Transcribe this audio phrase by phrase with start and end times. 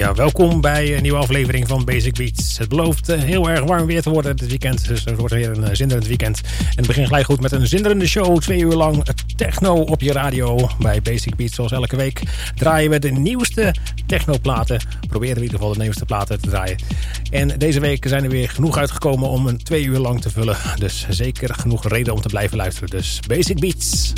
[0.00, 2.58] Ja, welkom bij een nieuwe aflevering van Basic Beats.
[2.58, 4.88] Het belooft eh, heel erg warm weer te worden dit weekend.
[4.88, 6.40] Dus het wordt weer een eh, zinderend weekend.
[6.40, 8.38] En het begint gelijk goed met een zinderende show.
[8.38, 11.54] Twee uur lang techno op je radio bij Basic Beats.
[11.54, 12.22] Zoals elke week
[12.54, 13.74] draaien we de nieuwste
[14.06, 14.80] technoplaten.
[15.08, 16.76] Proberen we in ieder geval de nieuwste platen te draaien.
[17.30, 20.56] En deze week zijn er weer genoeg uitgekomen om een twee uur lang te vullen.
[20.78, 22.90] Dus zeker genoeg reden om te blijven luisteren.
[22.90, 24.12] Dus Basic Beats.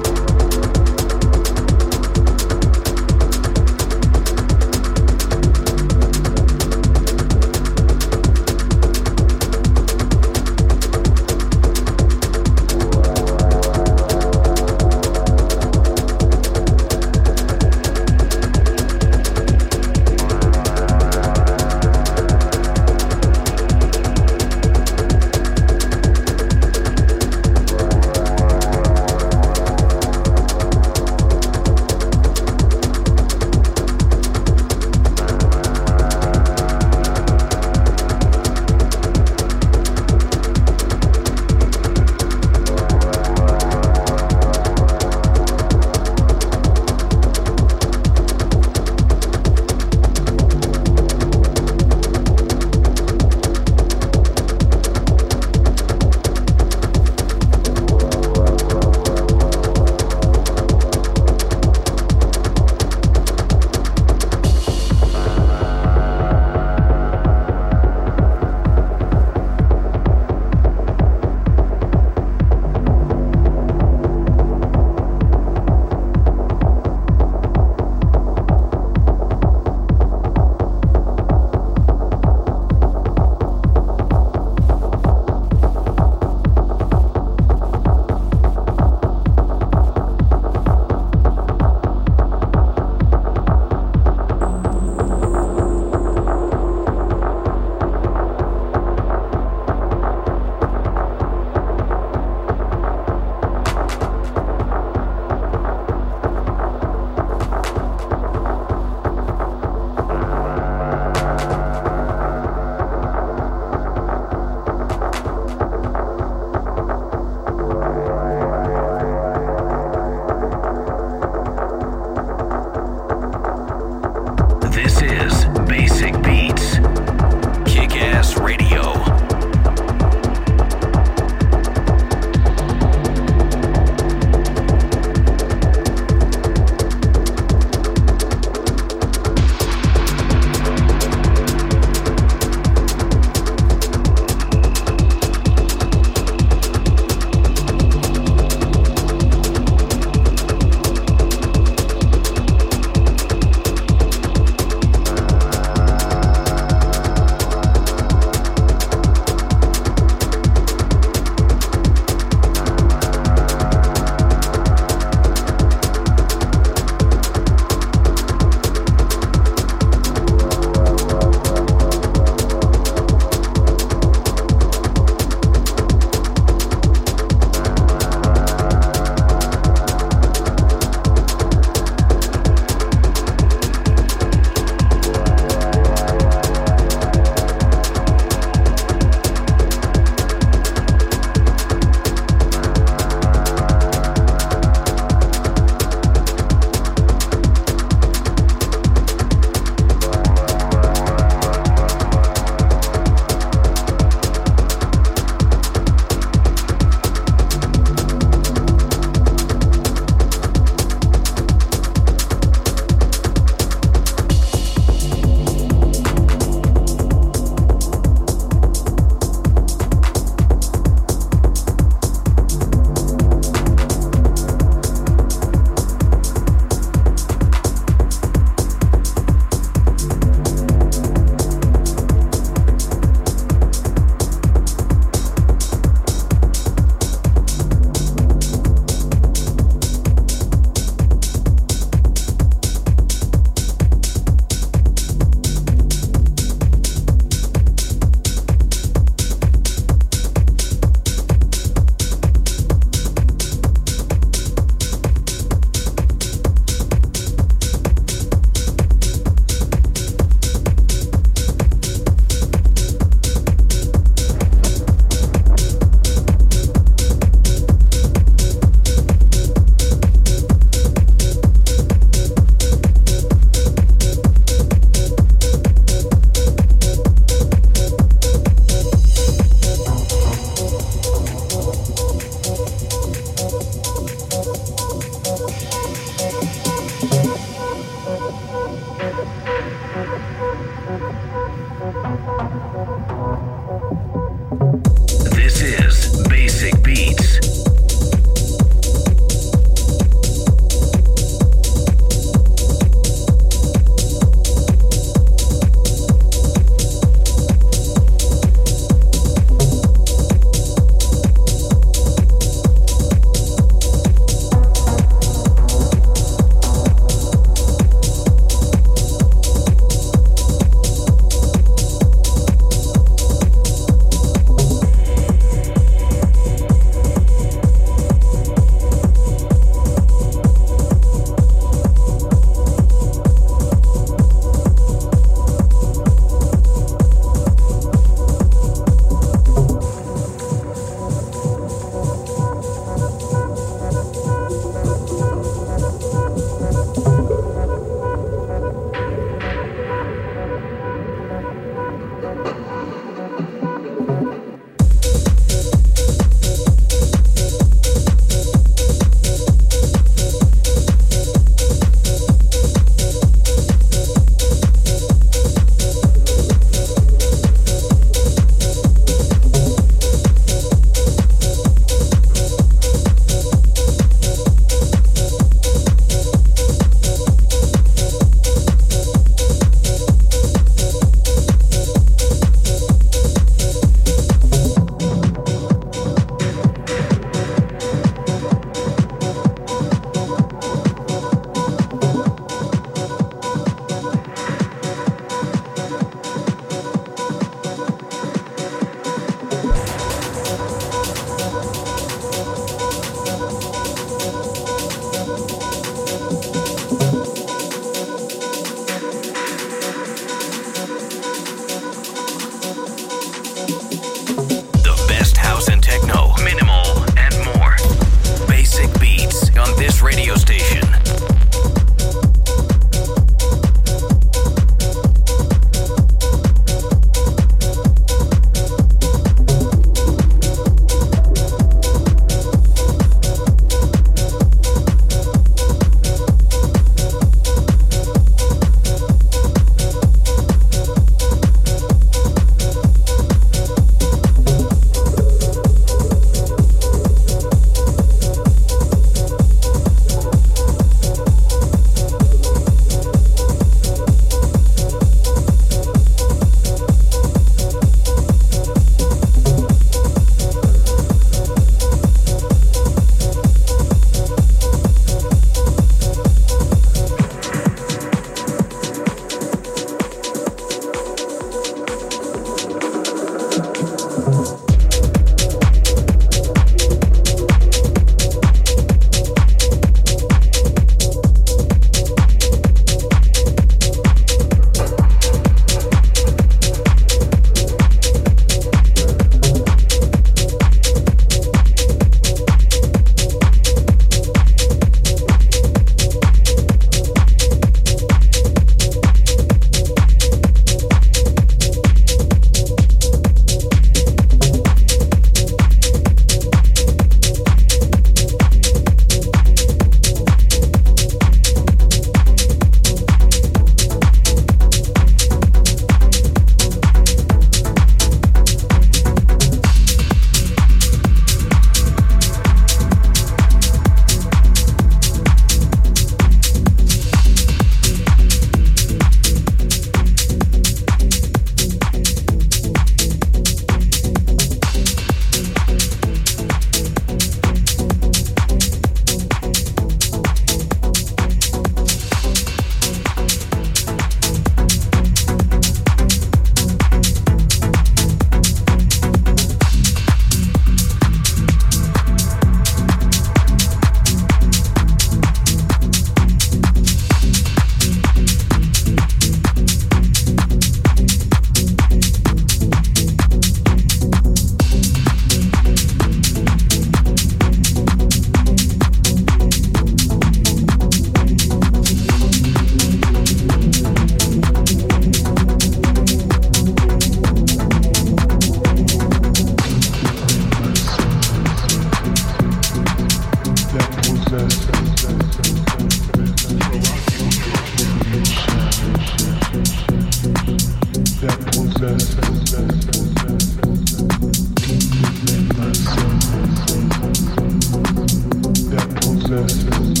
[599.31, 600.00] Blessings.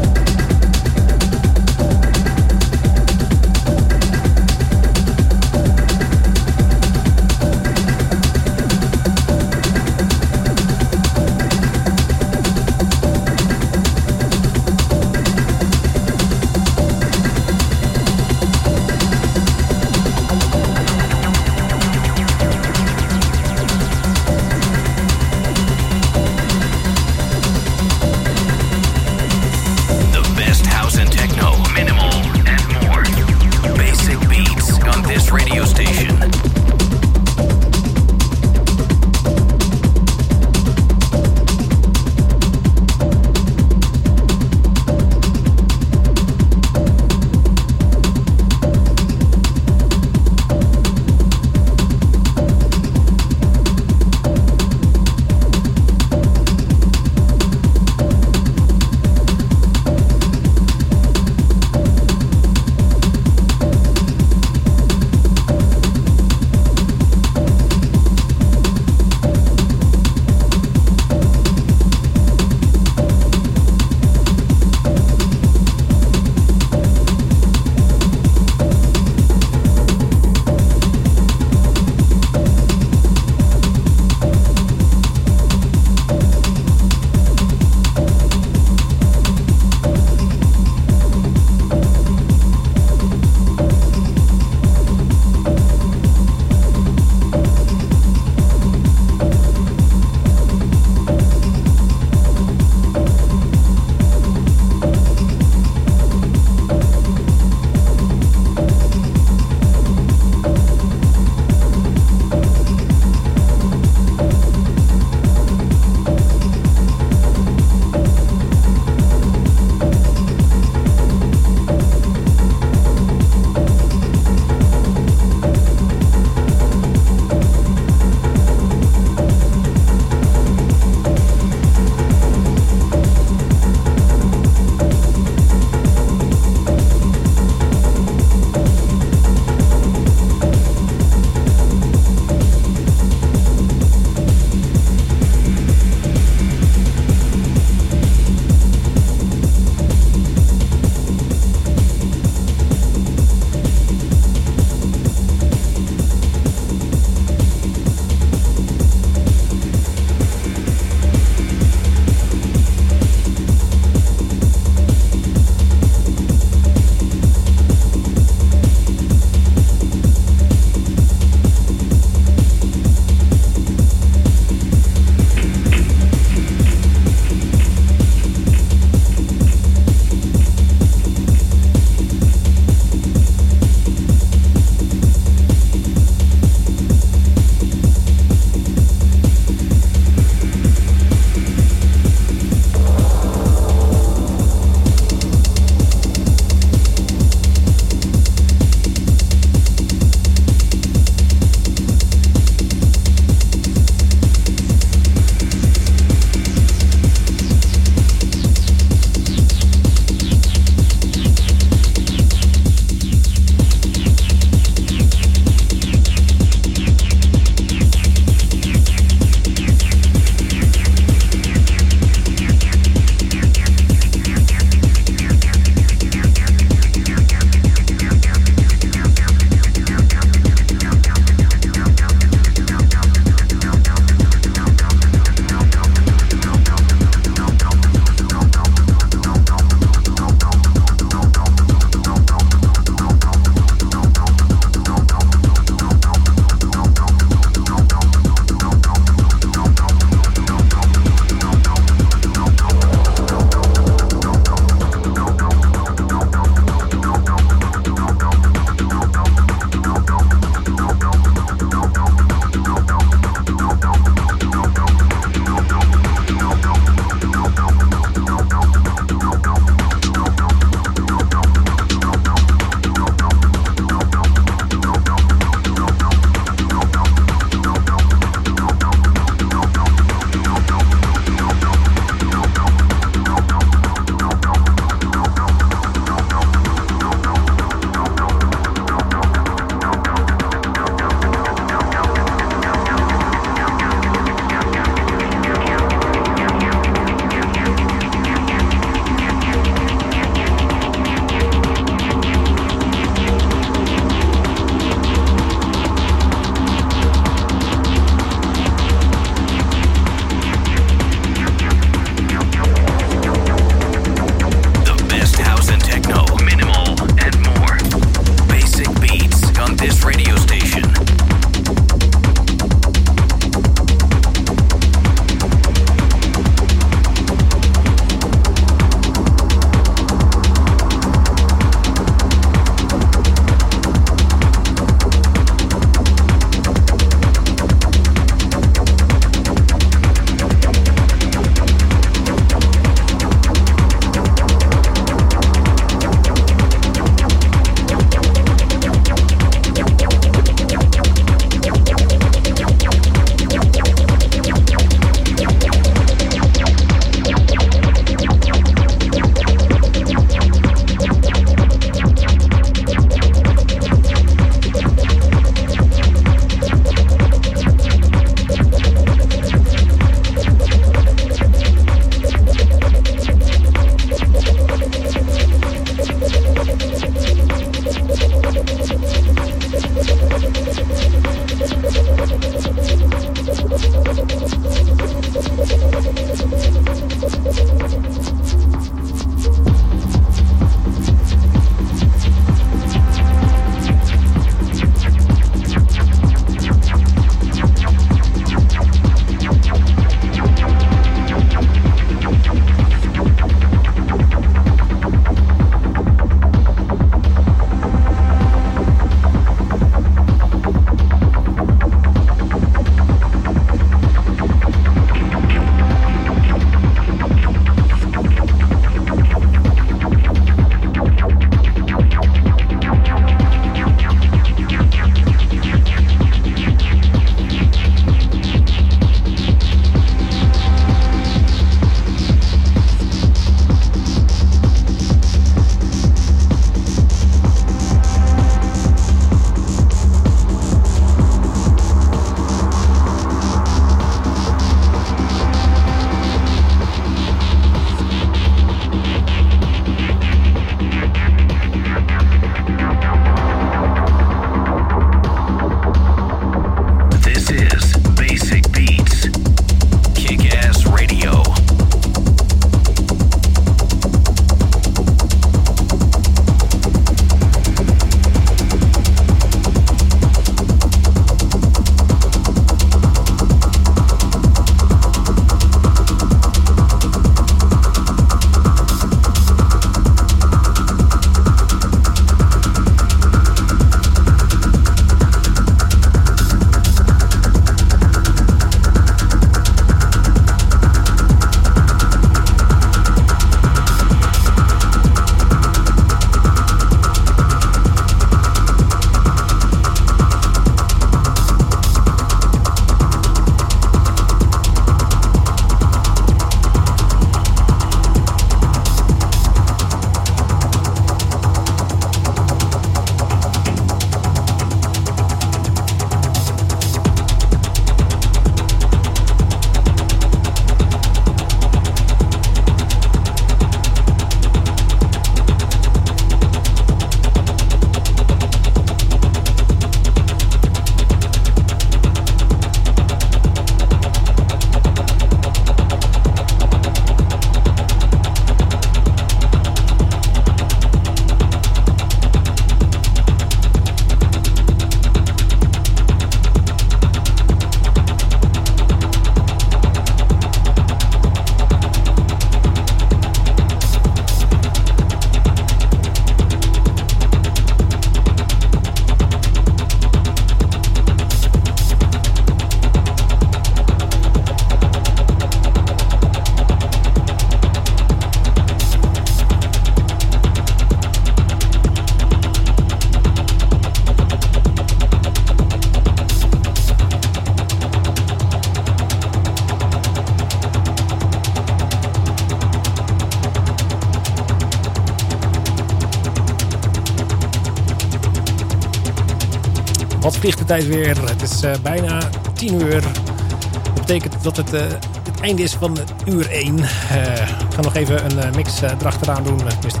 [590.66, 591.28] Tijd weer?
[591.28, 592.18] Het is uh, bijna
[592.52, 593.00] 10 uur.
[593.00, 596.78] Dat betekent dat het uh, het einde is van uur 1.
[596.78, 596.84] Uh,
[597.32, 599.56] ik ga nog even een mix erachteraan doen.
[599.56, 600.00] Tenminste,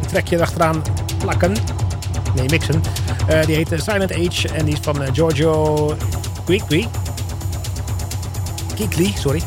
[0.00, 0.82] een trekje erachteraan
[1.18, 1.56] plakken.
[2.34, 2.82] Nee, mixen.
[3.46, 5.96] die heet Silent Age en die is van Giorgio
[6.44, 6.88] Quickly.
[8.74, 9.42] Kikli, sorry.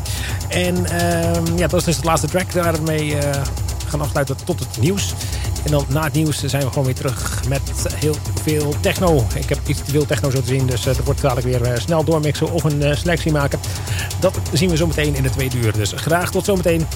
[0.48, 2.52] En uh, ja, dat is dus de laatste track.
[2.52, 3.16] Daarmee
[3.86, 5.14] gaan afsluiten tot het nieuws.
[5.64, 7.62] En dan na het nieuws zijn we gewoon weer terug met
[7.94, 9.26] heel veel techno.
[9.34, 11.78] Ik heb iets te veel techno zo te zien, dus er wordt dadelijk weer uh,
[11.78, 13.60] snel doormixen of een uh, selectie maken.
[14.20, 15.72] Dat zien we zometeen in de tweede uur.
[15.72, 16.86] Dus graag tot zometeen.